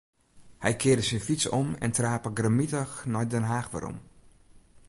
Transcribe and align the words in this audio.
Hy 0.63 0.71
kearde 0.81 1.05
syn 1.07 1.25
fyts 1.27 1.45
om 1.59 1.67
en 1.85 1.95
trape 1.97 2.29
grimmitich 2.37 2.93
nei 3.11 3.25
Den 3.31 3.47
Haach 3.49 3.71
werom. 3.73 3.97